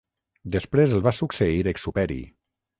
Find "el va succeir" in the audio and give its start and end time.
0.99-1.63